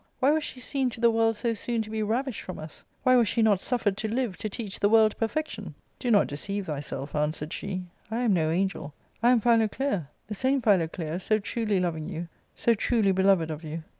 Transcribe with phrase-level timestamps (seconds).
[0.19, 2.83] Why was she seen to the world so soon to be ravished from us?
[3.03, 6.65] Why was she not suffered to live, to teach the world perfection ?*'Do not deceive
[6.65, 11.79] thyself," answered she;" I am no angel: I am Philoclea, the same Philoclea, so truly
[11.79, 13.83] loving you, so truly beloved of you."